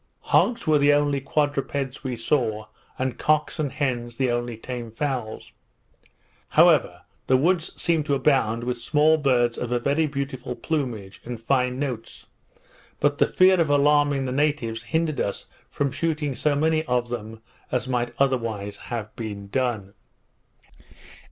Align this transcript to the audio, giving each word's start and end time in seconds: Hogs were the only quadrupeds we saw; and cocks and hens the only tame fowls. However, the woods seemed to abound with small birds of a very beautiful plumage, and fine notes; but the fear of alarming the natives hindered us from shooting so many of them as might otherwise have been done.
Hogs 0.33 0.65
were 0.65 0.79
the 0.79 0.93
only 0.93 1.21
quadrupeds 1.21 2.03
we 2.03 2.15
saw; 2.15 2.65
and 2.97 3.19
cocks 3.19 3.59
and 3.59 3.71
hens 3.71 4.15
the 4.17 4.31
only 4.31 4.57
tame 4.57 4.89
fowls. 4.89 5.51
However, 6.57 7.03
the 7.27 7.37
woods 7.37 7.79
seemed 7.79 8.07
to 8.07 8.15
abound 8.15 8.63
with 8.63 8.81
small 8.81 9.17
birds 9.17 9.59
of 9.59 9.71
a 9.71 9.77
very 9.77 10.07
beautiful 10.07 10.55
plumage, 10.55 11.21
and 11.23 11.39
fine 11.39 11.77
notes; 11.77 12.25
but 12.99 13.19
the 13.19 13.27
fear 13.27 13.61
of 13.61 13.69
alarming 13.69 14.25
the 14.25 14.31
natives 14.31 14.81
hindered 14.81 15.19
us 15.19 15.45
from 15.69 15.91
shooting 15.91 16.33
so 16.33 16.55
many 16.55 16.83
of 16.85 17.09
them 17.09 17.43
as 17.71 17.87
might 17.87 18.11
otherwise 18.17 18.77
have 18.89 19.15
been 19.15 19.49
done. 19.49 19.93